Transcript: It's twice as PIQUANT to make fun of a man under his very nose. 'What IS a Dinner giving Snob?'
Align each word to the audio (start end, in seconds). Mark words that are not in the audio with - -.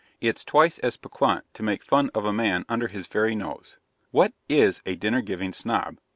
It's 0.19 0.43
twice 0.43 0.79
as 0.79 0.97
PIQUANT 0.97 1.43
to 1.53 1.61
make 1.61 1.83
fun 1.83 2.09
of 2.15 2.25
a 2.25 2.33
man 2.33 2.65
under 2.67 2.87
his 2.87 3.05
very 3.05 3.35
nose. 3.35 3.77
'What 4.09 4.33
IS 4.49 4.81
a 4.83 4.95
Dinner 4.95 5.21
giving 5.21 5.53
Snob?' 5.53 5.99